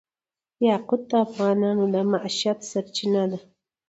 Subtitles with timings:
[0.67, 3.39] یاقوت د افغانانو د معیشت سرچینه ده.